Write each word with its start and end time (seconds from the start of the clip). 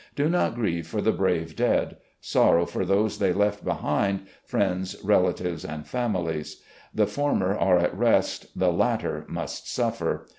Do 0.15 0.27
not 0.27 0.55
grieve 0.55 0.87
for 0.87 0.99
the 0.99 1.11
brave 1.11 1.55
dead. 1.55 1.97
Sorrow 2.19 2.65
for 2.65 2.83
those 2.85 3.19
they 3.19 3.31
left 3.33 3.63
behind— 3.63 4.25
^friends, 4.51 4.95
relatives, 5.03 5.63
and 5.63 5.85
families. 5.85 6.63
The 6.91 7.05
former 7.05 7.55
are 7.55 7.77
at 7.77 7.95
rest. 7.95 8.47
The 8.59 8.71
latter 8.71 9.25
must 9.27 9.71
suffer. 9.71 10.25